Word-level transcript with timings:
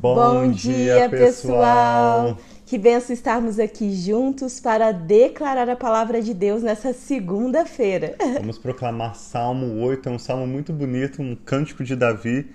Bom, 0.00 0.14
Bom 0.14 0.50
dia, 0.52 1.10
pessoal. 1.10 2.36
pessoal! 2.36 2.38
Que 2.64 2.78
benção 2.78 3.12
estarmos 3.12 3.58
aqui 3.58 3.92
juntos 3.92 4.60
para 4.60 4.92
declarar 4.92 5.68
a 5.68 5.74
palavra 5.74 6.22
de 6.22 6.32
Deus 6.32 6.62
nessa 6.62 6.92
segunda-feira. 6.92 8.14
Vamos 8.38 8.58
proclamar 8.58 9.16
Salmo 9.16 9.80
8, 9.80 10.08
é 10.08 10.12
um 10.12 10.18
salmo 10.18 10.46
muito 10.46 10.72
bonito, 10.72 11.20
um 11.20 11.34
cântico 11.34 11.82
de 11.82 11.96
Davi, 11.96 12.48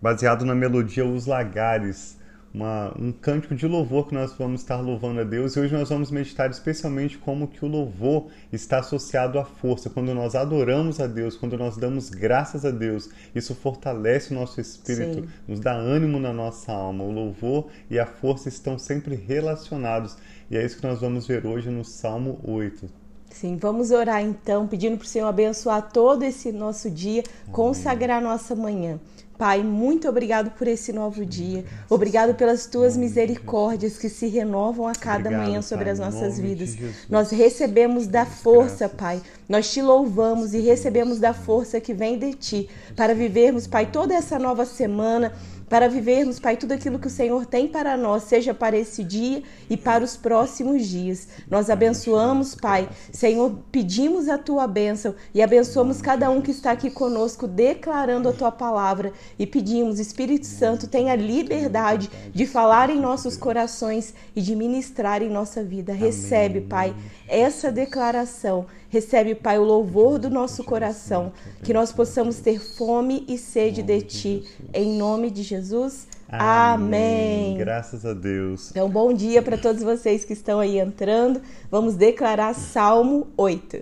baseado 0.00 0.46
na 0.46 0.54
melodia 0.54 1.04
Os 1.04 1.26
Lagares 1.26 2.16
uma, 2.54 2.92
um 2.98 3.12
cântico 3.12 3.54
de 3.54 3.66
louvor 3.66 4.08
que 4.08 4.14
nós 4.14 4.34
vamos 4.34 4.60
estar 4.60 4.80
louvando 4.80 5.20
a 5.20 5.24
Deus. 5.24 5.56
E 5.56 5.60
hoje 5.60 5.72
nós 5.72 5.88
vamos 5.88 6.10
meditar 6.10 6.50
especialmente 6.50 7.16
como 7.16 7.48
que 7.48 7.64
o 7.64 7.68
louvor 7.68 8.28
está 8.52 8.80
associado 8.80 9.38
à 9.38 9.44
força. 9.44 9.88
Quando 9.88 10.14
nós 10.14 10.34
adoramos 10.34 11.00
a 11.00 11.06
Deus, 11.06 11.36
quando 11.36 11.56
nós 11.56 11.76
damos 11.76 12.10
graças 12.10 12.64
a 12.64 12.70
Deus, 12.70 13.08
isso 13.34 13.54
fortalece 13.54 14.32
o 14.32 14.34
nosso 14.34 14.60
espírito, 14.60 15.22
Sim. 15.22 15.28
nos 15.48 15.60
dá 15.60 15.72
ânimo 15.72 16.20
na 16.20 16.32
nossa 16.32 16.72
alma. 16.72 17.04
O 17.04 17.10
louvor 17.10 17.68
e 17.90 17.98
a 17.98 18.06
força 18.06 18.48
estão 18.48 18.78
sempre 18.78 19.14
relacionados. 19.14 20.16
E 20.50 20.56
é 20.56 20.64
isso 20.64 20.76
que 20.76 20.86
nós 20.86 21.00
vamos 21.00 21.26
ver 21.26 21.46
hoje 21.46 21.70
no 21.70 21.84
Salmo 21.84 22.38
8. 22.44 23.02
Sim, 23.30 23.56
vamos 23.56 23.90
orar 23.90 24.22
então, 24.22 24.68
pedindo 24.68 24.98
para 24.98 25.06
o 25.06 25.08
Senhor 25.08 25.26
abençoar 25.26 25.90
todo 25.90 26.22
esse 26.22 26.52
nosso 26.52 26.90
dia, 26.90 27.22
consagrar 27.50 28.20
nossa 28.20 28.54
manhã. 28.54 29.00
Pai, 29.42 29.60
muito 29.64 30.08
obrigado 30.08 30.52
por 30.52 30.68
esse 30.68 30.92
novo 30.92 31.26
dia. 31.26 31.64
Obrigado 31.90 32.32
pelas 32.32 32.64
tuas 32.64 32.96
misericórdias 32.96 33.98
que 33.98 34.08
se 34.08 34.28
renovam 34.28 34.86
a 34.86 34.94
cada 34.94 35.30
obrigado, 35.30 35.42
manhã 35.44 35.60
sobre 35.60 35.86
pai, 35.86 35.92
as 35.94 35.98
nossas 35.98 36.38
vidas. 36.38 36.78
Nós 37.10 37.32
recebemos 37.32 38.06
da 38.06 38.24
força, 38.24 38.88
Pai. 38.88 39.20
Nós 39.48 39.72
te 39.72 39.82
louvamos 39.82 40.54
e 40.54 40.60
recebemos 40.60 41.18
da 41.18 41.34
força 41.34 41.80
que 41.80 41.92
vem 41.92 42.16
de 42.16 42.34
ti 42.34 42.70
para 42.94 43.16
vivermos, 43.16 43.66
Pai, 43.66 43.86
toda 43.86 44.14
essa 44.14 44.38
nova 44.38 44.64
semana 44.64 45.32
para 45.72 45.88
vivermos, 45.88 46.38
Pai, 46.38 46.54
tudo 46.54 46.72
aquilo 46.72 46.98
que 46.98 47.06
o 47.06 47.10
Senhor 47.10 47.46
tem 47.46 47.66
para 47.66 47.96
nós, 47.96 48.24
seja 48.24 48.52
para 48.52 48.76
esse 48.76 49.02
dia 49.02 49.42
e 49.70 49.74
para 49.74 50.04
os 50.04 50.18
próximos 50.18 50.86
dias. 50.86 51.28
Nós 51.50 51.70
abençoamos, 51.70 52.54
Pai. 52.54 52.86
Senhor, 53.10 53.56
pedimos 53.72 54.28
a 54.28 54.36
tua 54.36 54.66
bênção 54.66 55.14
e 55.32 55.40
abençoamos 55.40 56.02
cada 56.02 56.28
um 56.28 56.42
que 56.42 56.50
está 56.50 56.72
aqui 56.72 56.90
conosco, 56.90 57.48
declarando 57.48 58.28
a 58.28 58.34
tua 58.34 58.52
palavra. 58.52 59.14
E 59.38 59.46
pedimos, 59.46 59.98
Espírito 59.98 60.44
Santo, 60.44 60.86
tenha 60.86 61.14
liberdade 61.14 62.10
de 62.34 62.44
falar 62.44 62.90
em 62.90 63.00
nossos 63.00 63.38
corações 63.38 64.12
e 64.36 64.42
de 64.42 64.54
ministrar 64.54 65.22
em 65.22 65.30
nossa 65.30 65.64
vida. 65.64 65.94
Recebe, 65.94 66.60
Pai, 66.60 66.94
essa 67.26 67.72
declaração. 67.72 68.66
Recebe, 68.92 69.34
Pai, 69.34 69.58
o 69.58 69.62
louvor 69.62 70.18
do 70.18 70.28
nosso 70.28 70.62
coração, 70.62 71.32
que 71.62 71.72
nós 71.72 71.90
possamos 71.90 72.40
ter 72.40 72.60
fome 72.60 73.24
e 73.26 73.38
sede 73.38 73.82
de 73.82 74.02
Ti. 74.02 74.42
Em 74.70 74.98
nome 74.98 75.30
de 75.30 75.42
Jesus. 75.42 76.06
Amém. 76.28 77.56
Graças 77.56 78.04
a 78.04 78.12
Deus. 78.12 78.70
Então, 78.70 78.90
bom 78.90 79.14
dia 79.14 79.40
para 79.40 79.56
todos 79.56 79.82
vocês 79.82 80.26
que 80.26 80.34
estão 80.34 80.60
aí 80.60 80.78
entrando. 80.78 81.40
Vamos 81.70 81.96
declarar 81.96 82.52
Salmo 82.54 83.28
8. 83.34 83.78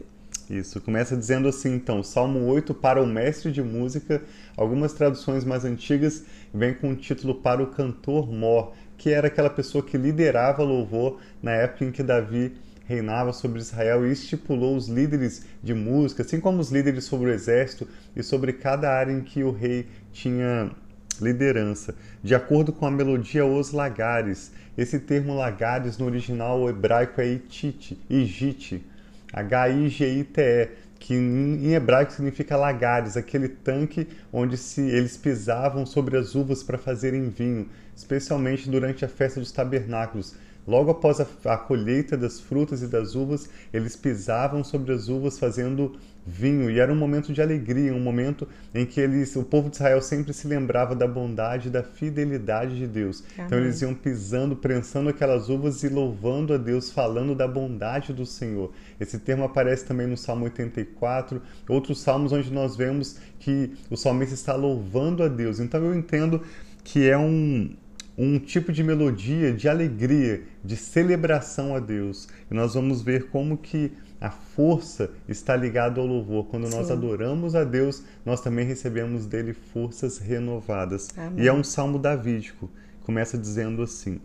Isso, 0.48 0.80
começa 0.80 1.16
dizendo 1.16 1.48
assim, 1.48 1.74
então, 1.74 2.04
Salmo 2.04 2.46
8 2.46 2.72
para 2.72 3.02
o 3.02 3.06
mestre 3.06 3.50
de 3.50 3.64
música. 3.64 4.22
Algumas 4.56 4.92
traduções 4.92 5.44
mais 5.44 5.64
antigas 5.64 6.22
vêm 6.54 6.72
com 6.72 6.90
o 6.90 6.94
título 6.94 7.34
para 7.34 7.60
o 7.60 7.66
cantor 7.66 8.30
mor, 8.32 8.74
que 8.96 9.10
era 9.10 9.26
aquela 9.26 9.50
pessoa 9.50 9.82
que 9.82 9.98
liderava 9.98 10.62
louvor 10.62 11.18
na 11.42 11.50
época 11.50 11.84
em 11.84 11.90
que 11.90 12.00
Davi 12.00 12.54
reinava 12.90 13.32
sobre 13.32 13.60
Israel 13.60 14.04
e 14.04 14.10
estipulou 14.10 14.76
os 14.76 14.88
líderes 14.88 15.46
de 15.62 15.72
música, 15.72 16.22
assim 16.22 16.40
como 16.40 16.58
os 16.58 16.72
líderes 16.72 17.04
sobre 17.04 17.30
o 17.30 17.32
exército 17.32 17.86
e 18.16 18.22
sobre 18.22 18.52
cada 18.52 18.90
área 18.90 19.12
em 19.12 19.20
que 19.20 19.44
o 19.44 19.52
rei 19.52 19.86
tinha 20.12 20.72
liderança, 21.20 21.94
de 22.20 22.34
acordo 22.34 22.72
com 22.72 22.84
a 22.86 22.90
melodia 22.90 23.46
Os 23.46 23.70
Lagares. 23.70 24.50
Esse 24.76 24.98
termo 24.98 25.36
lagares 25.36 25.98
no 25.98 26.06
original 26.06 26.68
hebraico 26.68 27.20
é 27.20 27.28
itite, 27.28 27.96
igite, 28.10 28.84
H-I-G-I-T-E, 29.32 30.68
que 30.98 31.14
em 31.14 31.72
hebraico 31.72 32.12
significa 32.12 32.56
lagares, 32.56 33.16
aquele 33.16 33.48
tanque 33.48 34.08
onde 34.32 34.56
se 34.56 34.80
eles 34.80 35.16
pisavam 35.16 35.86
sobre 35.86 36.16
as 36.18 36.34
uvas 36.34 36.64
para 36.64 36.76
fazerem 36.76 37.28
vinho, 37.28 37.68
especialmente 37.94 38.68
durante 38.68 39.04
a 39.04 39.08
festa 39.08 39.38
dos 39.38 39.52
tabernáculos 39.52 40.34
Logo 40.70 40.92
após 40.92 41.20
a, 41.20 41.26
a, 41.46 41.58
colheita 41.58 42.16
das 42.16 42.38
frutas 42.38 42.80
e 42.80 42.86
das 42.86 43.16
uvas, 43.16 43.50
eles 43.72 43.96
pisavam 43.96 44.62
sobre 44.62 44.92
as 44.92 45.08
uvas 45.08 45.36
fazendo 45.36 45.98
vinho, 46.24 46.70
e 46.70 46.78
era 46.78 46.92
um 46.92 46.96
momento 46.96 47.32
de 47.32 47.42
alegria, 47.42 47.92
um 47.92 47.98
momento 47.98 48.46
em 48.72 48.86
que 48.86 49.00
eles, 49.00 49.34
o 49.34 49.42
povo 49.42 49.68
de 49.68 49.74
Israel 49.74 50.00
sempre 50.00 50.32
se 50.32 50.46
lembrava 50.46 50.94
da 50.94 51.08
bondade 51.08 51.66
e 51.66 51.70
da 51.72 51.82
fidelidade 51.82 52.78
de 52.78 52.86
Deus. 52.86 53.24
Amém. 53.34 53.46
Então 53.46 53.58
eles 53.58 53.82
iam 53.82 53.92
pisando, 53.92 54.54
prensando 54.54 55.08
aquelas 55.08 55.48
uvas 55.48 55.82
e 55.82 55.88
louvando 55.88 56.54
a 56.54 56.56
Deus, 56.56 56.88
falando 56.88 57.34
da 57.34 57.48
bondade 57.48 58.12
do 58.12 58.24
Senhor. 58.24 58.70
Esse 59.00 59.18
termo 59.18 59.42
aparece 59.42 59.84
também 59.84 60.06
no 60.06 60.16
Salmo 60.16 60.44
84, 60.44 61.42
outros 61.68 62.00
salmos 62.00 62.30
onde 62.30 62.52
nós 62.52 62.76
vemos 62.76 63.18
que 63.40 63.72
o 63.90 63.96
salmista 63.96 64.34
está 64.34 64.54
louvando 64.54 65.24
a 65.24 65.28
Deus. 65.28 65.58
Então 65.58 65.84
eu 65.84 65.96
entendo 65.96 66.40
que 66.84 67.10
é 67.10 67.18
um 67.18 67.70
um 68.16 68.38
tipo 68.38 68.72
de 68.72 68.82
melodia 68.82 69.52
de 69.52 69.68
alegria, 69.68 70.42
de 70.64 70.76
celebração 70.76 71.74
a 71.74 71.80
Deus. 71.80 72.28
E 72.50 72.54
nós 72.54 72.74
vamos 72.74 73.02
ver 73.02 73.30
como 73.30 73.56
que 73.56 73.92
a 74.20 74.30
força 74.30 75.10
está 75.26 75.56
ligada 75.56 76.00
ao 76.00 76.06
louvor. 76.06 76.46
Quando 76.46 76.70
Sim. 76.70 76.76
nós 76.76 76.90
adoramos 76.90 77.54
a 77.54 77.64
Deus, 77.64 78.02
nós 78.24 78.40
também 78.40 78.66
recebemos 78.66 79.24
dele 79.26 79.54
forças 79.54 80.18
renovadas. 80.18 81.08
Amém. 81.16 81.44
E 81.44 81.48
é 81.48 81.52
um 81.52 81.64
salmo 81.64 81.98
davídico. 81.98 82.68
Começa 83.04 83.38
dizendo 83.38 83.82
assim: 83.82 84.20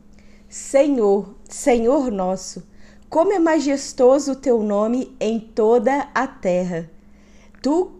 Senhor, 0.50 1.34
Senhor 1.48 2.12
nosso, 2.12 2.68
como 3.10 3.32
é 3.32 3.40
majestoso 3.40 4.34
o 4.34 4.36
teu 4.36 4.62
nome 4.62 5.16
em 5.20 5.40
toda 5.40 6.10
a 6.14 6.28
terra. 6.28 6.90
Tu, 7.62 7.92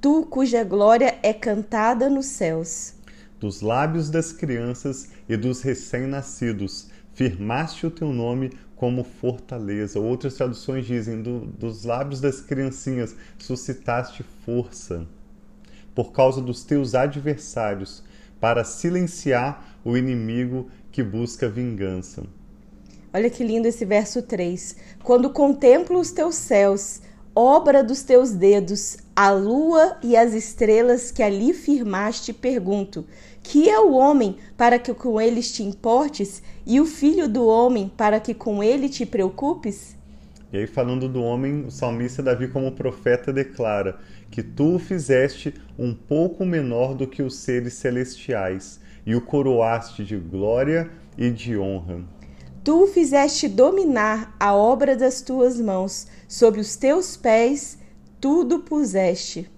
tu 0.00 0.26
cuja 0.26 0.62
glória 0.62 1.18
é 1.22 1.32
cantada 1.32 2.08
nos 2.08 2.26
céus 2.26 2.99
dos 3.40 3.62
lábios 3.62 4.10
das 4.10 4.32
crianças 4.32 5.08
e 5.26 5.36
dos 5.36 5.62
recém-nascidos. 5.62 6.88
Firmaste 7.14 7.86
o 7.86 7.90
teu 7.90 8.12
nome 8.12 8.52
como 8.76 9.02
fortaleza. 9.02 9.98
Outras 9.98 10.34
traduções 10.34 10.86
dizem: 10.86 11.22
do, 11.22 11.40
dos 11.40 11.84
lábios 11.84 12.20
das 12.20 12.40
criancinhas 12.40 13.16
suscitaste 13.38 14.22
força. 14.44 15.06
Por 15.94 16.12
causa 16.12 16.40
dos 16.40 16.62
teus 16.62 16.94
adversários, 16.94 18.04
para 18.38 18.62
silenciar 18.62 19.78
o 19.84 19.96
inimigo 19.96 20.70
que 20.92 21.02
busca 21.02 21.48
vingança. 21.48 22.22
Olha 23.12 23.28
que 23.28 23.42
lindo 23.42 23.66
esse 23.66 23.84
verso 23.84 24.22
3. 24.22 24.76
Quando 25.02 25.30
contemplo 25.30 25.98
os 25.98 26.12
teus 26.12 26.36
céus, 26.36 27.02
obra 27.34 27.82
dos 27.82 28.02
teus 28.02 28.32
dedos, 28.32 28.98
a 29.14 29.30
lua 29.30 29.96
e 30.02 30.16
as 30.16 30.32
estrelas 30.32 31.10
que 31.10 31.22
ali 31.22 31.52
firmaste, 31.52 32.32
pergunto: 32.32 33.04
que 33.42 33.68
é 33.68 33.78
o 33.78 33.92
homem 33.92 34.36
para 34.56 34.78
que 34.78 34.92
com 34.92 35.20
eles 35.20 35.52
te 35.52 35.62
importes, 35.62 36.42
e 36.66 36.80
o 36.80 36.86
filho 36.86 37.28
do 37.28 37.46
homem 37.46 37.90
para 37.96 38.20
que 38.20 38.34
com 38.34 38.62
ele 38.62 38.88
te 38.88 39.06
preocupes? 39.06 39.96
E 40.52 40.58
aí, 40.58 40.66
falando 40.66 41.08
do 41.08 41.22
homem, 41.22 41.64
o 41.66 41.70
salmista 41.70 42.22
Davi, 42.22 42.48
como 42.48 42.72
profeta, 42.72 43.32
declara 43.32 44.00
que 44.30 44.42
tu 44.42 44.74
o 44.74 44.78
fizeste 44.80 45.54
um 45.78 45.94
pouco 45.94 46.44
menor 46.44 46.94
do 46.94 47.06
que 47.06 47.22
os 47.22 47.36
seres 47.36 47.74
celestiais, 47.74 48.80
e 49.06 49.14
o 49.14 49.20
coroaste 49.20 50.04
de 50.04 50.16
glória 50.16 50.90
e 51.16 51.30
de 51.30 51.56
honra. 51.56 52.00
Tu 52.62 52.86
fizeste 52.88 53.48
dominar 53.48 54.34
a 54.38 54.54
obra 54.54 54.94
das 54.94 55.20
tuas 55.20 55.60
mãos, 55.60 56.06
sobre 56.28 56.60
os 56.60 56.76
teus 56.76 57.16
pés 57.16 57.78
tudo 58.20 58.60
puseste 58.60 59.50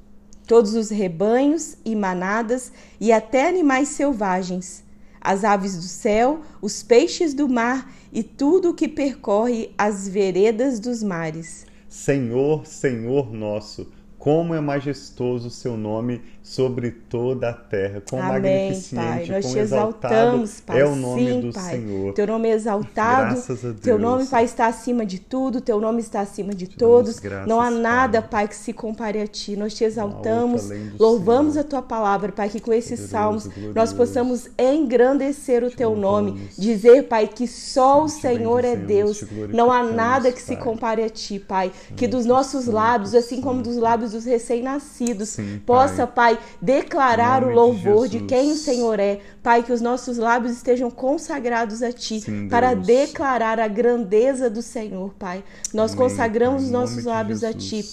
todos 0.47 0.75
os 0.75 0.91
rebanhos 0.91 1.77
e 1.85 1.97
manadas 1.97 2.73
e 3.01 3.11
até 3.11 3.49
animais 3.49 3.89
selvagens, 3.89 4.85
as 5.21 5.45
aves 5.45 5.77
do 5.77 5.83
céu, 5.83 6.43
os 6.61 6.83
peixes 6.83 7.33
do 7.33 7.49
mar 7.49 7.91
e 8.13 8.23
tudo 8.23 8.71
o 8.71 8.75
que 8.75 8.87
percorre 8.87 9.71
as 9.79 10.07
veredas 10.07 10.79
dos 10.79 11.03
mares. 11.03 11.65
Senhor, 11.89 12.67
Senhor 12.67 13.33
nosso, 13.33 13.91
como 14.19 14.55
é 14.55 14.61
majestoso 14.61 15.49
o 15.49 15.51
seu 15.51 15.77
nome 15.77 16.21
sobre 16.53 16.91
toda 16.91 17.49
a 17.49 17.53
terra. 17.55 18.03
Quão 18.09 18.21
Amém, 18.23 18.69
magnificente, 18.69 18.95
Pai. 18.95 19.27
Nós 19.29 19.51
te 19.51 19.59
exaltamos, 19.59 20.61
Pai. 20.61 20.81
é 20.81 20.85
o 20.85 20.95
nome 20.95 21.27
Sim, 21.27 21.41
do 21.41 21.53
Pai. 21.53 21.71
Senhor. 21.71 22.13
Teu 22.13 22.27
nome 22.27 22.49
é 22.49 22.53
exaltado. 22.53 23.35
Graças 23.35 23.65
a 23.65 23.69
Deus. 23.69 23.81
Teu 23.81 23.99
nome, 23.99 24.27
Pai, 24.27 24.45
está 24.45 24.67
acima 24.67 25.07
de 25.07 25.19
tudo. 25.19 25.63
Teu 25.63 25.81
nome 25.81 26.01
está 26.01 26.21
acima 26.21 26.55
de 26.55 26.67
todos. 26.69 27.19
Graças, 27.19 27.49
Não 27.49 27.59
há 27.59 27.71
nada, 27.71 28.21
Pai, 28.21 28.47
que 28.49 28.55
se 28.55 28.75
compare 28.75 29.19
a 29.23 29.27
Ti. 29.27 29.57
Nós 29.57 29.73
te 29.73 29.83
exaltamos. 29.85 30.69
Louvamos 30.99 31.55
Senhor. 31.55 31.65
a 31.65 31.69
Tua 31.69 31.81
palavra, 31.81 32.31
Pai, 32.33 32.51
que 32.51 32.61
com 32.61 32.71
esses 32.73 33.01
poderoso, 33.01 33.11
salmos 33.11 33.47
glorioso. 33.47 33.75
nós 33.75 33.93
possamos 33.95 34.51
engrandecer 34.59 35.65
o 35.65 35.71
te 35.71 35.77
Teu 35.77 35.95
louvamos. 35.95 36.33
nome. 36.35 36.49
Dizer, 36.59 37.05
Pai, 37.05 37.29
que 37.29 37.47
só 37.47 38.05
o 38.05 38.09
Senhor 38.11 38.63
é 38.63 38.77
Deus. 38.77 39.25
Não 39.55 39.73
há 39.73 39.83
nada 39.83 40.31
que 40.31 40.43
pai. 40.43 40.57
se 40.57 40.57
compare 40.57 41.03
a 41.03 41.09
Ti, 41.09 41.39
Pai. 41.39 41.73
Que 41.97 42.07
dos 42.07 42.27
nossos 42.27 42.67
lábios, 42.67 43.15
assim 43.15 43.41
como 43.41 43.63
dos 43.63 43.77
lábios 43.77 44.13
dos 44.13 44.27
recém-nascidos, 44.27 45.39
possa, 45.65 46.07
pai, 46.07 46.39
declarar 46.61 47.45
o 47.45 47.51
louvor 47.51 48.09
de, 48.09 48.21
de, 48.21 48.27
quem 48.27 48.53
o 48.53 48.57
Senhor 48.57 48.99
é. 48.99 49.21
Pai, 49.43 49.63
que 49.63 49.73
os 49.73 49.81
nossos 49.81 50.19
lábios 50.19 50.53
estejam 50.53 50.91
consagrados 50.91 51.83
a 51.83 51.93
Ti 51.93 52.21
Sim, 52.21 52.49
para 52.49 52.75
declarar 52.75 53.59
a 53.59 53.69
grandeza 53.69 54.49
do 54.49 54.63
Senhor, 54.63 55.15
Pai. 55.19 55.45
Nós 55.73 55.93
Amém. 55.93 56.09
consagramos 56.09 56.65
os 56.65 56.71
nossos 56.71 57.05
lábios 57.05 57.43
a 57.43 57.53
Ti 57.53 57.85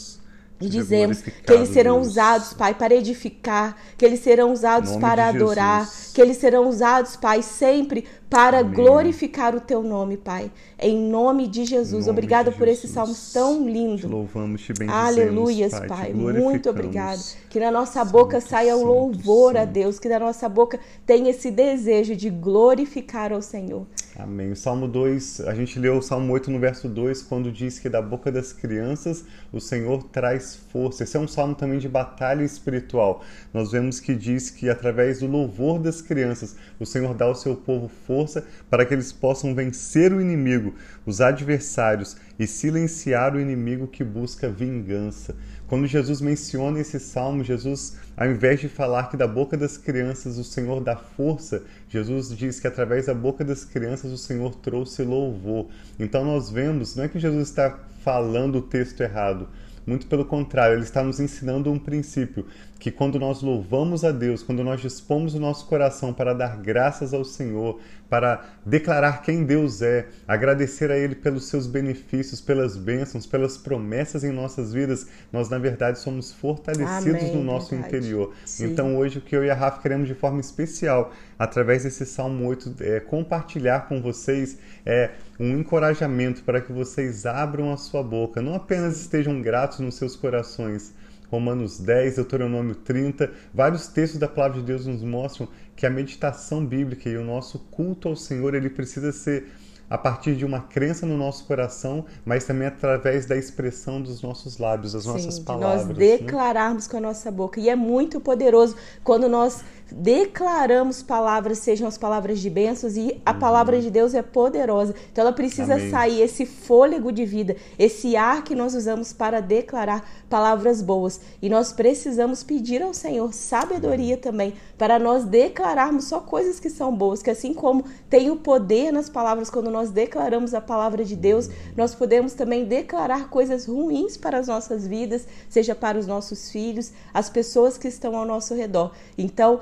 e 0.62 0.68
dizemos 0.68 1.22
que 1.22 1.54
eles 1.54 1.70
serão 1.70 2.02
usados, 2.02 2.54
Pai, 2.54 2.74
para 2.74 2.94
edificar, 2.94 3.78
que 3.98 4.06
eles 4.06 4.20
serão 4.20 4.52
usados 4.52 4.98
para 4.98 5.28
adorar, 5.28 5.90
que 6.14 6.22
eles 6.22 6.38
serão 6.38 6.68
usados, 6.68 7.16
Pai, 7.16 7.42
sempre 7.42 8.06
para 8.30 8.60
Amém. 8.60 8.74
glorificar 8.74 9.56
o 9.56 9.60
teu 9.60 9.82
nome, 9.82 10.16
Pai. 10.16 10.52
Em 10.78 10.98
nome 10.98 11.48
de 11.48 11.66
Jesus. 11.66 12.06
Nome 12.06 12.18
obrigado 12.18 12.52
por 12.52 12.68
Jesus. 12.68 12.86
esse 12.86 12.94
salmo 12.94 13.16
tão 13.34 13.68
lindo. 13.68 14.02
Te 14.02 14.08
louvamos, 14.08 14.62
te 14.62 14.74
bendizemos, 14.74 15.06
Aleluias, 15.08 15.72
Pai. 15.72 15.88
pai. 15.88 16.14
Muito 16.14 16.70
obrigado. 16.70 17.20
Que 17.50 17.60
na 17.60 17.72
nossa 17.72 18.06
boca 18.06 18.40
santo, 18.40 18.50
saia 18.50 18.76
o 18.76 18.86
louvor 18.86 19.54
santo, 19.54 19.62
a 19.62 19.66
Deus, 19.66 20.00
que 20.00 20.08
na 20.08 20.20
nossa 20.20 20.48
boca 20.48 20.80
tenha 21.06 21.32
esse 21.32 21.50
desejo 21.50 22.16
de 22.16 22.30
glorificar 22.30 23.34
ao 23.34 23.42
Senhor. 23.42 23.88
Amém. 24.16 24.52
O 24.52 24.56
Salmo 24.56 24.88
2, 24.88 25.42
a 25.42 25.56
gente 25.56 25.80
leu 25.80 25.98
o 25.98 26.02
Salmo 26.02 26.34
8 26.34 26.52
no 26.52 26.60
verso 26.60 26.90
2, 26.90 27.22
quando 27.22 27.52
diz 27.52 27.80
que 27.80 27.88
da 27.88 28.02
boca 28.02 28.32
das 28.32 28.52
crianças 28.52 29.24
o 29.52 29.62
Senhor 29.62 30.04
traz 30.04 30.56
força. 30.72 31.04
Esse 31.04 31.16
é 31.16 31.20
um 31.20 31.28
salmo 31.28 31.56
também 31.56 31.80
de 31.80 31.88
batalha 31.88 32.44
espiritual. 32.44 33.24
Nós 33.54 33.72
vemos 33.72 34.00
que 34.00 34.14
diz 34.14 34.50
que 34.50 34.70
através 34.70 35.20
do 35.20 35.28
louvor 35.28 35.80
das 35.80 36.02
crianças 36.02 36.56
o 36.80 36.86
Senhor 36.86 37.14
dá 37.14 37.26
ao 37.26 37.36
seu 37.36 37.56
povo 37.56 37.90
força 38.20 38.44
para 38.70 38.86
que 38.86 38.94
eles 38.94 39.14
possam 39.14 39.56
vencer 39.56 40.12
o 40.12 40.20
inimigo, 40.20 40.76
os 41.06 41.22
adversários 41.22 42.18
e 42.38 42.46
silenciar 42.46 43.34
o 43.34 43.40
inimigo 43.40 43.88
que 43.88 44.04
busca 44.04 44.50
vingança. 44.50 45.36
Quando 45.68 45.88
Jesus 45.88 46.20
menciona 46.20 46.80
esse 46.80 47.00
salmo, 47.00 47.44
Jesus, 47.44 47.96
ao 48.18 48.28
invés 48.28 48.60
de 48.60 48.68
falar 48.68 49.10
que 49.10 49.16
da 49.16 49.28
boca 49.28 49.56
das 49.56 49.78
crianças 49.78 50.38
o 50.38 50.44
Senhor 50.44 50.82
dá 50.82 50.98
força, 50.98 51.64
Jesus 51.88 52.36
diz 52.36 52.60
que 52.60 52.68
através 52.68 53.06
da 53.06 53.14
boca 53.14 53.46
das 53.46 53.64
crianças 53.64 54.12
o 54.12 54.18
Senhor 54.18 54.56
trouxe 54.56 55.04
louvor. 55.04 55.68
Então 55.98 56.26
nós 56.26 56.50
vemos, 56.50 56.96
não 56.96 57.06
é 57.06 57.08
que 57.08 57.20
Jesus 57.20 57.48
está 57.48 57.80
falando 58.04 58.58
o 58.58 58.62
texto 58.62 59.02
errado, 59.02 59.48
muito 59.86 60.08
pelo 60.08 60.26
contrário, 60.26 60.76
ele 60.76 60.84
está 60.84 61.04
nos 61.04 61.20
ensinando 61.20 61.72
um 61.72 61.80
princípio 61.80 62.46
que 62.80 62.90
quando 62.90 63.20
nós 63.20 63.42
louvamos 63.42 64.06
a 64.06 64.12
Deus, 64.12 64.42
quando 64.42 64.64
nós 64.64 64.80
dispomos 64.80 65.36
o 65.36 65.40
nosso 65.40 65.68
coração 65.68 66.14
para 66.14 66.34
dar 66.34 66.58
graças 66.58 67.14
ao 67.14 67.26
Senhor, 67.26 67.80
para 68.10 68.44
declarar 68.66 69.22
quem 69.22 69.44
Deus 69.44 69.82
é, 69.82 70.08
agradecer 70.26 70.90
a 70.90 70.98
Ele 70.98 71.14
pelos 71.14 71.48
seus 71.48 71.68
benefícios, 71.68 72.40
pelas 72.40 72.78
bênçãos, 72.78 73.26
pelas 73.26 73.58
promessas 73.58 74.24
em 74.24 74.32
nossas 74.32 74.74
vidas, 74.74 75.08
nós 75.32 75.50
na 75.50 75.60
verdade 75.60 76.00
somos 76.00 76.32
fortalecidos 76.32 77.22
Amém, 77.22 77.36
no 77.36 77.44
nosso 77.44 77.72
verdade. 77.72 77.98
interior. 77.98 78.34
Sim. 78.46 78.72
Então 78.72 78.98
hoje 78.98 79.20
o 79.20 79.22
que 79.22 79.36
eu 79.36 79.44
e 79.44 79.50
a 79.50 79.56
Rafa 79.56 79.82
queremos 79.82 80.08
de 80.08 80.16
forma 80.16 80.40
especial, 80.40 81.14
através 81.38 81.84
desse 81.84 82.06
Salmo 82.06 82.48
8, 82.48 82.76
é 82.80 83.00
compartilhar 83.02 83.88
com 83.88 84.02
vocês 84.02 84.58
é 84.86 85.12
um 85.40 85.58
encorajamento 85.58 86.44
para 86.44 86.62
que 86.62 86.72
vocês 86.72 87.26
abram 87.26 87.72
a 87.72 87.78
sua 87.78 88.02
boca, 88.02 88.42
não 88.42 88.56
apenas 88.56 89.00
estejam 89.00 89.42
gratos 89.42 89.80
nos 89.80 89.96
seus 89.96 90.16
corações, 90.16 90.94
Romanos 91.30 91.80
10, 91.80 92.16
Deuteronômio 92.16 92.76
30, 92.76 93.32
vários 93.54 93.88
textos 93.88 94.20
da 94.20 94.28
palavra 94.28 94.60
de 94.60 94.66
Deus 94.66 94.86
nos 94.86 95.04
mostram 95.04 95.48
que 95.76 95.86
a 95.86 95.90
meditação 95.90 96.66
bíblica 96.66 97.10
e 97.10 97.18
o 97.18 97.24
nosso 97.24 97.60
culto 97.72 98.08
ao 98.08 98.16
Senhor, 98.16 98.56
ele 98.56 98.70
precisa 98.70 99.12
ser 99.12 99.48
a 99.90 99.98
partir 99.98 100.36
de 100.36 100.46
uma 100.46 100.62
crença 100.62 101.06
no 101.06 101.18
nosso 101.18 101.46
coração, 101.46 102.06
mas 102.24 102.46
também 102.46 102.68
através 102.68 103.26
da 103.26 103.36
expressão 103.36 104.02
dos 104.02 104.22
nossos 104.22 104.58
lábios, 104.58 104.94
das 104.94 105.04
Sim, 105.04 105.10
nossas 105.10 105.40
palavras. 105.40 105.88
Nós 105.88 105.98
né? 105.98 106.18
declararmos 106.18 106.86
né? 106.86 106.92
com 106.92 106.98
a 106.98 107.02
nossa 107.02 107.32
boca. 107.32 107.60
E 107.60 107.70
é 107.70 107.76
muito 107.76 108.20
poderoso 108.20 108.76
quando 109.04 109.28
nós 109.28 109.64
declaramos 109.92 111.02
palavras, 111.02 111.60
sejam 111.60 111.88
as 111.88 111.98
palavras 111.98 112.40
de 112.40 112.50
bênçãos, 112.50 112.96
e 112.96 113.20
a 113.26 113.32
uhum. 113.32 113.40
palavra 113.40 113.82
de 113.82 113.90
Deus 113.90 114.14
é 114.14 114.22
poderosa. 114.22 114.94
Então 115.12 115.24
ela 115.24 115.34
precisa 115.34 115.76
Amém. 115.76 115.90
sair 115.90 116.22
esse 116.22 116.46
fôlego 116.46 117.12
de 117.12 117.26
vida, 117.26 117.56
esse 117.78 118.16
ar 118.16 118.44
que 118.44 118.56
nós 118.56 118.76
usamos 118.76 119.14
para 119.14 119.42
declarar 119.42 120.08
palavras 120.30 120.82
boas. 120.82 121.20
E 121.42 121.50
nós 121.50 121.72
precisamos 121.72 122.44
pedir 122.44 122.82
ao 122.82 122.94
Senhor 122.94 123.34
sabedoria 123.34 124.16
uhum. 124.16 124.22
também 124.22 124.54
para 124.78 125.00
nós 125.00 125.26
declararmos 125.26 126.06
só 126.06 126.20
coisas 126.20 126.60
que 126.60 126.70
são 126.70 126.96
boas, 126.96 127.22
que 127.22 127.30
assim 127.30 127.54
como 127.54 127.84
tem 128.10 128.30
o 128.30 128.36
poder 128.36 128.92
nas 128.92 129.10
palavras 129.10 129.50
quando 129.50 129.70
nós 129.70 129.79
declaramos 129.88 130.54
a 130.54 130.60
palavra 130.62 131.06
de 131.06 131.16
Deus, 131.16 131.50
nós 131.76 131.96
podemos 131.96 132.34
também 132.34 132.66
declarar 132.66 133.30
coisas 133.30 133.66
ruins 133.66 134.18
para 134.18 134.38
as 134.38 134.48
nossas 134.48 134.86
vidas, 134.86 135.28
seja 135.50 135.74
para 135.74 135.98
os 135.98 136.06
nossos 136.06 136.52
filhos, 136.52 136.92
as 137.14 137.30
pessoas 137.30 137.78
que 137.78 137.88
estão 137.88 138.16
ao 138.16 138.26
nosso 138.26 138.54
redor. 138.54 138.92
Então, 139.18 139.60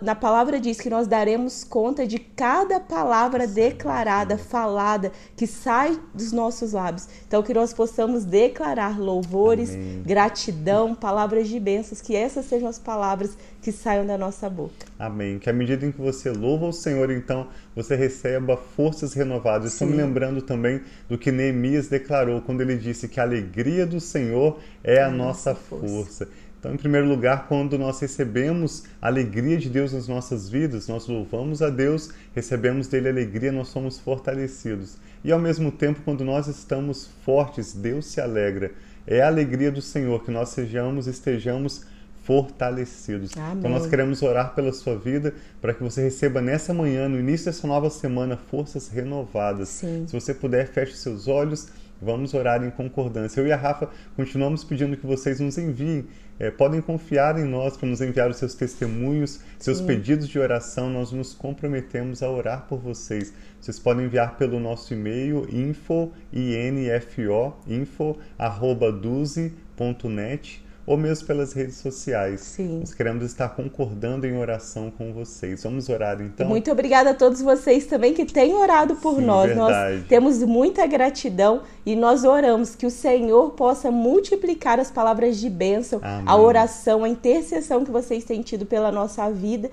na 0.00 0.14
palavra 0.14 0.60
diz 0.60 0.78
que 0.80 0.90
nós 0.90 1.06
daremos 1.06 1.64
conta 1.64 2.06
de 2.06 2.18
cada 2.18 2.78
palavra 2.78 3.46
declarada, 3.46 4.36
falada, 4.36 5.10
que 5.34 5.46
sai 5.46 5.98
dos 6.14 6.32
nossos 6.32 6.72
lábios. 6.72 7.08
Então, 7.26 7.42
que 7.42 7.54
nós 7.54 7.72
possamos 7.72 8.24
declarar 8.24 9.00
louvores, 9.00 9.70
Amém. 9.70 10.02
gratidão, 10.04 10.94
palavras 10.94 11.48
de 11.48 11.58
bênçãos, 11.58 12.00
que 12.00 12.14
essas 12.14 12.44
sejam 12.44 12.68
as 12.68 12.78
palavras 12.78 13.36
que 13.62 13.72
saiam 13.72 14.06
da 14.06 14.18
nossa 14.18 14.50
boca. 14.50 14.86
Amém. 14.98 15.38
Que 15.38 15.48
à 15.48 15.52
medida 15.52 15.86
em 15.86 15.90
que 15.90 16.00
você 16.00 16.30
louva 16.30 16.66
o 16.66 16.72
Senhor, 16.72 17.10
então 17.10 17.48
você 17.74 17.96
receba 17.96 18.56
forças 18.56 19.14
renovadas. 19.14 19.55
Estou 19.64 19.88
me 19.88 19.96
lembrando 19.96 20.42
também 20.42 20.80
do 21.08 21.16
que 21.16 21.32
Neemias 21.32 21.88
declarou 21.88 22.42
quando 22.42 22.60
ele 22.60 22.76
disse 22.76 23.08
que 23.08 23.18
a 23.18 23.22
alegria 23.22 23.86
do 23.86 24.00
Senhor 24.00 24.60
é 24.84 25.00
a, 25.00 25.06
a 25.06 25.10
nossa, 25.10 25.52
nossa 25.52 25.54
força. 25.54 25.86
força. 25.88 26.28
Então, 26.58 26.74
em 26.74 26.78
primeiro 26.78 27.06
lugar, 27.06 27.46
quando 27.46 27.78
nós 27.78 28.00
recebemos 28.00 28.84
a 29.00 29.06
alegria 29.06 29.56
de 29.56 29.70
Deus 29.70 29.92
nas 29.92 30.08
nossas 30.08 30.48
vidas, 30.48 30.88
nós 30.88 31.06
louvamos 31.06 31.62
a 31.62 31.70
Deus, 31.70 32.10
recebemos 32.34 32.88
dele 32.88 33.08
alegria, 33.08 33.52
nós 33.52 33.68
somos 33.68 33.98
fortalecidos. 33.98 34.96
E 35.22 35.30
ao 35.30 35.38
mesmo 35.38 35.70
tempo, 35.70 36.00
quando 36.04 36.24
nós 36.24 36.48
estamos 36.48 37.08
fortes, 37.24 37.72
Deus 37.72 38.06
se 38.06 38.20
alegra. 38.20 38.72
É 39.06 39.22
a 39.22 39.28
alegria 39.28 39.70
do 39.70 39.80
Senhor 39.80 40.24
que 40.24 40.30
nós 40.30 40.48
sejamos, 40.48 41.06
estejamos 41.06 41.84
fortalecidos. 42.26 43.36
Amém. 43.36 43.58
Então 43.58 43.70
nós 43.70 43.86
queremos 43.86 44.20
orar 44.20 44.54
pela 44.54 44.72
sua 44.72 44.98
vida 44.98 45.32
para 45.60 45.72
que 45.72 45.82
você 45.82 46.02
receba 46.02 46.42
nessa 46.42 46.74
manhã, 46.74 47.08
no 47.08 47.18
início 47.18 47.46
dessa 47.46 47.66
nova 47.66 47.88
semana, 47.88 48.36
forças 48.36 48.88
renovadas. 48.88 49.68
Sim. 49.68 50.04
Se 50.06 50.12
você 50.12 50.34
puder, 50.34 50.66
feche 50.66 50.96
seus 50.96 51.28
olhos. 51.28 51.68
Vamos 52.02 52.34
orar 52.34 52.62
em 52.62 52.70
concordância. 52.70 53.40
Eu 53.40 53.46
e 53.46 53.52
a 53.52 53.56
Rafa 53.56 53.88
continuamos 54.14 54.62
pedindo 54.62 54.98
que 54.98 55.06
vocês 55.06 55.40
nos 55.40 55.56
enviem 55.56 56.04
é, 56.38 56.50
podem 56.50 56.82
confiar 56.82 57.38
em 57.38 57.44
nós 57.44 57.76
para 57.76 57.88
nos 57.88 58.02
enviar 58.02 58.30
os 58.30 58.36
seus 58.36 58.54
testemunhos, 58.54 59.40
seus 59.58 59.78
Sim. 59.78 59.86
pedidos 59.86 60.28
de 60.28 60.38
oração. 60.38 60.90
Nós 60.90 61.10
nos 61.12 61.32
comprometemos 61.32 62.22
a 62.22 62.30
orar 62.30 62.66
por 62.68 62.78
vocês. 62.78 63.32
Vocês 63.58 63.78
podem 63.78 64.04
enviar 64.04 64.36
pelo 64.36 64.60
nosso 64.60 64.92
e-mail 64.92 65.48
info, 65.50 66.12
info, 66.32 67.54
info 67.66 68.18
arroba 68.38 68.92
duze.net 68.92 70.65
ou 70.86 70.96
mesmo 70.96 71.26
pelas 71.26 71.52
redes 71.52 71.76
sociais. 71.76 72.40
Sim. 72.40 72.78
Nós 72.80 72.94
queremos 72.94 73.24
estar 73.24 73.48
concordando 73.48 74.26
em 74.26 74.36
oração 74.36 74.90
com 74.90 75.12
vocês. 75.12 75.64
Vamos 75.64 75.88
orar 75.88 76.20
então. 76.22 76.48
Muito 76.48 76.70
obrigada 76.70 77.10
a 77.10 77.14
todos 77.14 77.42
vocês 77.42 77.86
também 77.86 78.14
que 78.14 78.24
têm 78.24 78.54
orado 78.54 78.94
por 78.96 79.16
Sim, 79.16 79.22
nós. 79.22 79.48
Verdade. 79.48 79.96
Nós 79.96 80.06
temos 80.06 80.42
muita 80.44 80.86
gratidão 80.86 81.62
e 81.84 81.96
nós 81.96 82.24
oramos 82.24 82.76
que 82.76 82.86
o 82.86 82.90
Senhor 82.90 83.50
possa 83.50 83.90
multiplicar 83.90 84.78
as 84.78 84.90
palavras 84.90 85.38
de 85.38 85.50
bênção, 85.50 85.98
Amém. 86.02 86.24
a 86.26 86.36
oração, 86.36 87.02
a 87.02 87.08
intercessão 87.08 87.84
que 87.84 87.90
vocês 87.90 88.24
têm 88.24 88.42
tido 88.42 88.64
pela 88.64 88.92
nossa 88.92 89.28
vida 89.30 89.70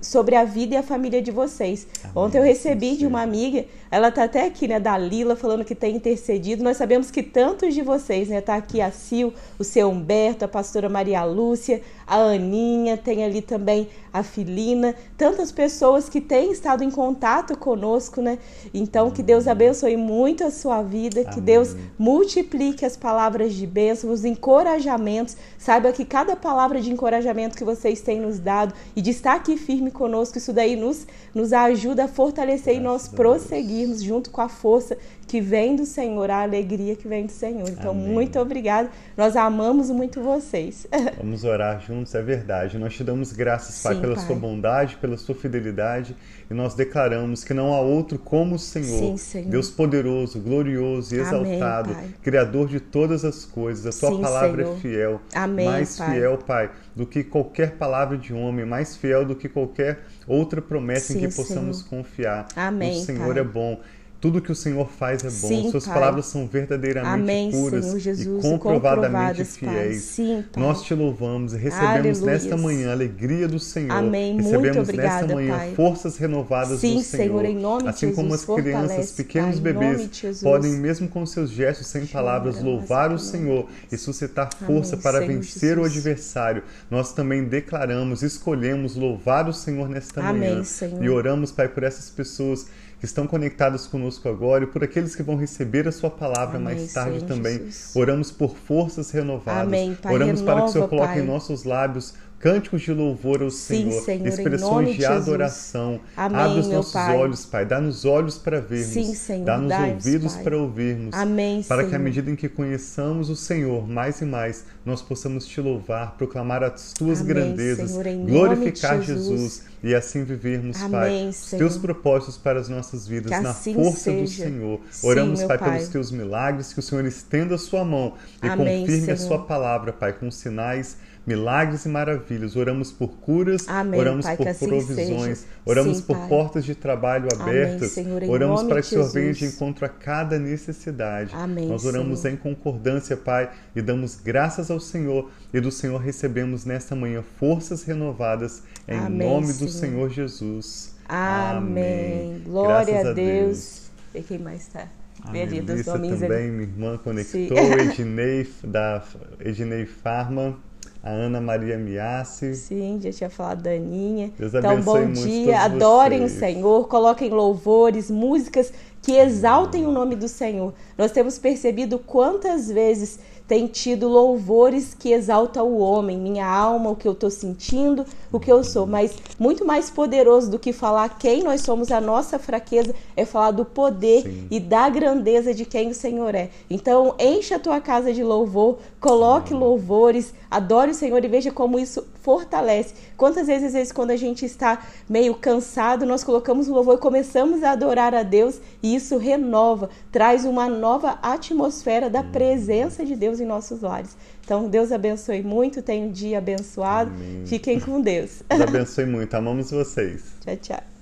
sobre 0.00 0.34
a 0.34 0.44
vida 0.44 0.74
e 0.74 0.78
a 0.78 0.82
família 0.82 1.20
de 1.20 1.30
vocês. 1.30 1.86
Amém. 2.02 2.12
Ontem 2.14 2.38
eu 2.38 2.42
recebi 2.42 2.96
de 2.96 3.06
uma 3.06 3.22
amiga, 3.22 3.64
ela 3.90 4.10
tá 4.10 4.24
até 4.24 4.46
aqui, 4.46 4.66
né, 4.66 4.80
da 4.80 4.96
Lila, 4.96 5.36
falando 5.36 5.64
que 5.64 5.74
tem 5.74 5.96
intercedido. 5.96 6.64
Nós 6.64 6.76
sabemos 6.76 7.10
que 7.10 7.22
tantos 7.22 7.74
de 7.74 7.82
vocês, 7.82 8.28
né, 8.28 8.40
tá 8.40 8.56
aqui 8.56 8.80
a 8.80 8.90
Sil, 8.90 9.32
o 9.58 9.64
seu 9.64 9.90
Humberto, 9.90 10.44
a 10.44 10.48
pastora 10.48 10.88
Maria 10.88 11.24
Lúcia, 11.24 11.82
a 12.06 12.16
Aninha, 12.16 12.96
tem 12.96 13.24
ali 13.24 13.42
também 13.42 13.88
a 14.12 14.22
Filina, 14.22 14.94
tantas 15.16 15.52
pessoas 15.52 16.08
que 16.08 16.20
têm 16.20 16.50
estado 16.50 16.82
em 16.82 16.90
contato 16.90 17.56
conosco, 17.56 18.22
né? 18.22 18.38
Então, 18.72 19.10
que 19.10 19.22
Deus 19.22 19.46
abençoe 19.46 19.96
muito 19.96 20.44
a 20.44 20.50
sua 20.50 20.82
vida, 20.82 21.20
Amém. 21.20 21.32
que 21.32 21.40
Deus 21.40 21.76
multiplique 21.98 22.84
as 22.84 22.96
palavras 22.96 23.52
de 23.52 23.66
bênção, 23.66 24.10
os 24.10 24.24
encorajamentos. 24.24 25.36
Saiba 25.58 25.92
que 25.92 26.04
cada 26.04 26.34
palavra 26.34 26.80
de 26.80 26.90
encorajamento 26.90 27.56
que 27.56 27.64
vocês 27.64 28.00
têm 28.00 28.18
nos 28.18 28.38
dado 28.38 28.72
e 28.96 29.02
de 29.02 29.10
estar 29.10 29.34
aqui 29.34 29.57
firme 29.58 29.90
conosco, 29.90 30.38
isso 30.38 30.52
daí 30.52 30.76
nos, 30.76 31.06
nos 31.34 31.52
ajuda 31.52 32.04
a 32.04 32.08
fortalecer 32.08 32.74
Graças 32.74 32.80
e 32.80 32.80
nós 32.80 33.08
prosseguirmos 33.08 34.02
junto 34.02 34.30
com 34.30 34.40
a 34.40 34.48
força 34.48 34.96
que 35.28 35.40
vem 35.40 35.76
do 35.76 35.84
Senhor, 35.84 36.30
a 36.30 36.42
alegria 36.42 36.96
que 36.96 37.06
vem 37.06 37.26
do 37.26 37.32
Senhor. 37.32 37.68
Então, 37.68 37.90
Amém. 37.92 38.08
muito 38.08 38.38
obrigado. 38.40 38.88
Nós 39.16 39.36
amamos 39.36 39.90
muito 39.90 40.22
vocês. 40.22 40.86
Vamos 41.18 41.44
orar 41.44 41.80
juntos, 41.80 42.14
é 42.14 42.22
verdade. 42.22 42.78
Nós 42.78 42.94
te 42.94 43.04
damos 43.04 43.32
graças, 43.32 43.82
Pai, 43.82 43.94
Sim, 43.94 44.00
pela 44.00 44.14
Pai. 44.16 44.26
sua 44.26 44.34
bondade, 44.36 44.96
pela 44.96 45.16
sua 45.18 45.34
fidelidade, 45.34 46.16
e 46.50 46.54
nós 46.54 46.74
declaramos 46.74 47.44
que 47.44 47.52
não 47.52 47.74
há 47.74 47.80
outro 47.80 48.18
como 48.18 48.54
o 48.54 48.58
Senhor, 48.58 48.98
Sim, 48.98 49.16
Senhor. 49.18 49.50
Deus 49.50 49.70
poderoso, 49.70 50.40
glorioso 50.40 51.14
e 51.14 51.20
Amém, 51.20 51.52
exaltado, 51.56 51.94
Pai. 51.94 52.08
Criador 52.22 52.66
de 52.68 52.80
todas 52.80 53.24
as 53.24 53.44
coisas. 53.44 53.86
A 53.96 54.00
tua 54.00 54.16
Sim, 54.16 54.22
palavra 54.22 54.64
Senhor. 54.64 54.76
é 54.76 54.80
fiel, 54.80 55.20
Amém, 55.34 55.66
mais 55.66 55.98
Pai. 55.98 56.10
fiel, 56.14 56.38
Pai, 56.38 56.70
do 56.96 57.06
que 57.06 57.22
qualquer 57.22 57.72
palavra 57.72 58.16
de 58.16 58.32
homem, 58.32 58.64
mais 58.64 58.96
fiel 58.96 59.26
do 59.26 59.36
que 59.36 59.48
qualquer 59.48 60.00
outra 60.26 60.62
promessa 60.62 61.12
em 61.12 61.20
Sim, 61.20 61.28
que 61.28 61.34
possamos 61.34 61.78
Senhor. 61.80 61.88
confiar. 61.90 62.48
Amém, 62.56 63.02
O 63.02 63.04
Senhor 63.04 63.34
Pai. 63.34 63.38
é 63.42 63.44
bom. 63.44 63.78
Tudo 64.20 64.40
que 64.40 64.50
o 64.50 64.54
Senhor 64.54 64.88
faz 64.88 65.22
é 65.22 65.30
bom. 65.30 65.48
Sim, 65.48 65.70
Suas 65.70 65.84
Pai. 65.84 65.94
palavras 65.94 66.26
são 66.26 66.46
verdadeiramente 66.46 67.14
Amém, 67.22 67.50
puras 67.52 67.84
Senhor 67.84 67.98
Jesus, 68.00 68.44
e 68.44 68.48
comprovadamente 68.48 69.44
fiéis. 69.44 70.02
Sim. 70.02 70.44
Nós 70.56 70.82
te 70.82 70.92
louvamos 70.92 71.52
e 71.54 71.56
recebemos 71.56 71.88
Aleluias. 71.88 72.20
nesta 72.20 72.56
manhã 72.56 72.88
a 72.88 72.92
alegria 72.92 73.46
do 73.46 73.60
Senhor. 73.60 73.92
Amém. 73.92 74.34
Muito 74.34 74.46
Recebemos 74.46 74.88
obrigada, 74.88 75.20
nesta 75.20 75.34
manhã 75.34 75.56
Pai. 75.56 75.72
forças 75.76 76.16
renovadas 76.16 76.80
Sim, 76.80 76.96
do 76.96 77.02
Senhor. 77.02 77.26
Senhor, 77.28 77.44
em 77.44 77.56
nome 77.56 77.82
de 77.84 77.88
assim 77.90 78.12
como 78.12 78.34
as 78.34 78.44
crianças, 78.44 79.12
pequenos 79.12 79.60
Pai, 79.60 79.72
bebês, 79.72 80.40
podem 80.42 80.72
mesmo 80.72 81.08
com 81.08 81.24
seus 81.24 81.50
gestos 81.50 81.86
sem 81.86 82.04
palavras 82.06 82.60
louvar 82.60 83.12
o 83.12 83.18
Senhor 83.18 83.66
e 83.90 83.96
suscitar 83.96 84.50
força 84.52 84.94
Amém, 84.94 85.02
para 85.02 85.18
Senhor 85.18 85.32
vencer 85.32 85.78
o 85.78 85.84
Jesus. 85.84 85.96
adversário. 86.06 86.62
Nós 86.90 87.12
também 87.12 87.44
declaramos, 87.44 88.22
escolhemos 88.22 88.96
louvar 88.96 89.48
o 89.48 89.52
Senhor 89.52 89.88
nesta 89.88 90.20
Amém, 90.20 90.50
manhã 90.50 90.64
Senhor. 90.64 91.04
e 91.04 91.08
oramos, 91.08 91.52
Pai, 91.52 91.68
por 91.68 91.82
essas 91.84 92.10
pessoas 92.10 92.66
que 92.98 93.04
estão 93.04 93.26
conectadas 93.26 93.86
conosco 93.86 94.28
agora 94.28 94.64
e 94.64 94.66
por 94.66 94.82
aqueles 94.82 95.14
que 95.14 95.22
vão 95.22 95.36
receber 95.36 95.86
a 95.86 95.92
sua 95.92 96.10
palavra 96.10 96.56
Amém, 96.56 96.74
mais 96.76 96.92
tarde 96.92 97.20
Senhor 97.20 97.28
também. 97.28 97.58
Jesus. 97.58 97.94
Oramos 97.94 98.30
por 98.32 98.56
forças 98.56 99.10
renovadas. 99.10 99.62
Amém, 99.62 99.94
Pai. 99.94 100.12
Oramos 100.12 100.42
para 100.42 100.62
que 100.62 100.66
o 100.66 100.68
Senhor 100.68 100.84
Renova, 100.84 100.88
coloque 100.88 101.14
Pai. 101.14 101.22
em 101.22 101.26
nossos 101.26 101.64
lábios 101.64 102.14
cânticos 102.38 102.82
de 102.82 102.92
louvor 102.92 103.42
ao 103.42 103.50
Sim, 103.50 103.90
Senhor, 103.90 104.02
Senhor, 104.04 104.24
em 104.26 104.28
expressões 104.28 104.88
de 104.90 104.96
de 104.98 105.04
adoração. 105.04 106.00
Amém, 106.16 106.40
Abre 106.40 106.60
os 106.60 106.68
nossos 106.68 106.92
Pai. 106.92 107.16
olhos, 107.16 107.46
Pai. 107.46 107.66
Dá-nos 107.66 108.04
olhos 108.04 108.38
para 108.38 108.60
vermos. 108.60 108.86
Sim, 108.92 109.14
Senhor, 109.14 109.44
Dá-nos 109.44 109.72
ouvidos 109.72 110.34
Pai. 110.34 110.42
para 110.44 110.56
ouvirmos. 110.56 111.14
Amém, 111.14 111.62
Para 111.64 111.82
que 111.82 111.88
à 111.88 111.90
Senhor. 111.90 112.02
medida 112.04 112.30
em 112.30 112.36
que 112.36 112.48
conheçamos 112.48 113.28
o 113.30 113.36
Senhor 113.36 113.88
mais 113.88 114.20
e 114.20 114.24
mais, 114.24 114.64
nós 114.84 115.02
possamos 115.02 115.46
te 115.46 115.60
louvar, 115.60 116.14
proclamar 116.16 116.62
as 116.62 116.92
tuas 116.92 117.20
Amém, 117.20 117.34
grandezas, 117.34 117.90
Senhor, 117.90 118.26
glorificar 118.28 119.02
Jesus. 119.02 119.28
Jesus 119.28 119.62
e 119.82 119.94
assim 119.94 120.24
vivermos, 120.24 120.76
Pai, 120.78 120.86
Amém, 121.08 121.28
os 121.28 121.36
Senhor. 121.36 121.58
teus 121.60 121.76
propósitos 121.76 122.36
para 122.36 122.58
as 122.60 122.68
nossas 122.68 123.06
vidas, 123.06 123.32
Que 123.32 123.40
na 123.40 123.50
assim 123.50 123.74
força 123.74 124.10
do 124.12 124.26
seja. 124.26 124.44
Senhor. 124.44 124.80
Sim, 124.90 125.06
Oramos, 125.06 125.38
meu 125.40 125.48
Pai, 125.48 125.58
Pai. 125.58 125.70
pelos 125.72 125.88
teus 125.88 126.10
milagres, 126.10 126.72
que 126.72 126.78
o 126.78 126.82
Senhor 126.82 127.04
estenda 127.04 127.54
a 127.56 127.58
sua 127.58 127.84
mão 127.84 128.14
e 128.42 128.48
confirme 128.48 129.12
a 129.12 129.16
Senhor. 129.16 129.16
sua 129.18 129.38
palavra, 129.44 129.92
Pai, 129.92 130.12
com 130.12 130.30
sinais, 130.30 130.96
milagres 131.28 131.84
e 131.84 131.88
maravilhas. 131.90 132.56
Oramos 132.56 132.90
por 132.90 133.08
curas, 133.18 133.68
Amém, 133.68 134.00
oramos 134.00 134.24
Pai, 134.24 134.36
por 134.36 134.48
assim 134.48 134.66
provisões, 134.66 135.38
seja. 135.38 135.50
oramos 135.66 135.98
Sim, 135.98 136.02
por 136.04 136.16
Pai. 136.16 136.28
portas 136.28 136.64
de 136.64 136.74
trabalho 136.74 137.28
Amém, 137.34 137.46
abertas. 137.46 137.90
Senhor, 137.92 138.22
em 138.22 138.30
oramos 138.30 138.62
para 138.62 138.80
que 138.80 138.86
o 138.86 138.90
Senhor 138.90 139.12
venha 139.12 139.32
de 139.34 139.44
encontro 139.44 139.84
a 139.84 139.88
cada 139.90 140.38
necessidade. 140.38 141.34
Amém, 141.34 141.68
Nós 141.68 141.84
oramos 141.84 142.20
Senhor. 142.20 142.34
em 142.34 142.36
concordância, 142.38 143.14
Pai, 143.14 143.50
e 143.76 143.82
damos 143.82 144.16
graças 144.16 144.70
ao 144.70 144.80
Senhor 144.80 145.30
e 145.52 145.60
do 145.60 145.70
Senhor 145.70 145.98
recebemos 145.98 146.64
nesta 146.64 146.96
manhã 146.96 147.22
forças 147.38 147.82
renovadas 147.82 148.62
em 148.88 148.98
Amém, 148.98 149.28
nome 149.28 149.52
do 149.52 149.68
Senhor. 149.68 150.08
Senhor 150.08 150.10
Jesus. 150.10 150.96
Amém. 151.06 152.42
Glória 152.44 152.92
Graças 152.94 153.10
a 153.10 153.12
Deus. 153.12 153.90
E 154.14 154.22
quem 154.22 154.38
mais 154.38 154.62
está? 154.62 154.88
A 155.22 155.32
Melissa 155.32 155.98
também, 155.98 156.50
minha 156.50 156.62
irmã, 156.62 156.96
conectou. 156.96 157.56
Sim. 157.56 157.72
Ednei, 158.00 158.48
da 158.62 159.02
Ednei 159.40 159.84
Farma, 159.84 160.56
a 161.02 161.10
Ana 161.10 161.40
Maria 161.40 161.78
Miassi. 161.78 162.54
Sim, 162.54 162.98
já 163.00 163.12
tinha 163.12 163.30
falado 163.30 163.62
da 163.62 163.70
Aninha. 163.70 164.32
Deus 164.38 164.52
então, 164.54 164.80
bom 164.82 165.10
dia, 165.12 165.60
adorem 165.60 166.20
vocês. 166.20 166.36
o 166.36 166.38
Senhor, 166.38 166.88
coloquem 166.88 167.30
louvores, 167.30 168.10
músicas 168.10 168.72
que 169.02 169.12
exaltem 169.12 169.86
o 169.86 169.90
nome 169.90 170.16
do 170.16 170.28
Senhor. 170.28 170.74
Nós 170.96 171.12
temos 171.12 171.38
percebido 171.38 171.98
quantas 171.98 172.70
vezes 172.70 173.18
tem 173.48 173.66
tido 173.66 174.06
louvores 174.06 174.92
que 174.92 175.10
exaltam 175.10 175.66
o 175.66 175.78
homem, 175.78 176.18
minha 176.18 176.46
alma, 176.46 176.90
o 176.90 176.96
que 176.96 177.08
eu 177.08 177.12
estou 177.12 177.30
sentindo, 177.30 178.04
o 178.30 178.38
que 178.38 178.52
eu 178.52 178.62
sou. 178.62 178.86
Mas 178.86 179.16
muito 179.38 179.64
mais 179.64 179.88
poderoso 179.88 180.50
do 180.50 180.58
que 180.58 180.70
falar 180.70 181.18
quem 181.18 181.42
nós 181.42 181.62
somos, 181.62 181.90
a 181.90 181.98
nossa 181.98 182.38
fraqueza, 182.38 182.94
é 183.16 183.24
falar 183.24 183.52
do 183.52 183.64
poder 183.64 184.22
Sim. 184.22 184.46
e 184.50 184.60
da 184.60 184.90
grandeza 184.90 185.54
de 185.54 185.64
quem 185.64 185.88
o 185.88 185.94
Senhor 185.94 186.34
é. 186.34 186.50
Então, 186.68 187.14
encha 187.18 187.56
a 187.56 187.58
tua 187.58 187.80
casa 187.80 188.12
de 188.12 188.22
louvor, 188.22 188.80
coloque 189.00 189.54
louvores, 189.54 190.34
adore 190.50 190.90
o 190.90 190.94
Senhor 190.94 191.24
e 191.24 191.28
veja 191.28 191.50
como 191.50 191.78
isso 191.78 192.06
fortalece. 192.20 192.92
Quantas 193.16 193.46
vezes, 193.46 193.68
às 193.68 193.72
vezes, 193.72 193.92
quando 193.92 194.10
a 194.10 194.16
gente 194.16 194.44
está 194.44 194.84
meio 195.08 195.34
cansado, 195.34 196.04
nós 196.04 196.22
colocamos 196.22 196.68
o 196.68 196.74
louvor 196.74 196.96
e 196.96 197.00
começamos 197.00 197.62
a 197.62 197.70
adorar 197.70 198.14
a 198.14 198.22
Deus 198.22 198.60
e 198.82 198.94
isso 198.94 199.16
renova, 199.16 199.88
traz 200.12 200.44
uma 200.44 200.68
nova 200.68 201.18
atmosfera 201.22 202.10
da 202.10 202.22
presença 202.22 203.06
de 203.06 203.16
Deus 203.16 203.37
em 203.40 203.46
nossos 203.46 203.80
lares. 203.80 204.16
Então, 204.44 204.68
Deus 204.68 204.92
abençoe 204.92 205.42
muito, 205.42 205.82
tenha 205.82 206.06
um 206.06 206.10
dia 206.10 206.38
abençoado. 206.38 207.10
Amém. 207.10 207.46
Fiquem 207.46 207.80
com 207.80 208.00
Deus. 208.00 208.42
Deus 208.48 208.60
abençoe 208.60 209.06
muito. 209.06 209.34
Amamos 209.34 209.70
vocês. 209.70 210.22
Tchau, 210.44 210.56
tchau. 210.56 210.97